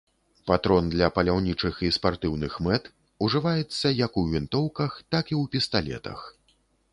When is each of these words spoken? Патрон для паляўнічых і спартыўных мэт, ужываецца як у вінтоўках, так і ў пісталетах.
Патрон 0.51 0.85
для 0.93 1.09
паляўнічых 1.17 1.75
і 1.87 1.91
спартыўных 1.97 2.55
мэт, 2.69 2.89
ужываецца 3.27 3.93
як 4.01 4.11
у 4.23 4.25
вінтоўках, 4.33 4.91
так 5.17 5.25
і 5.35 5.39
ў 5.41 5.43
пісталетах. 5.59 6.19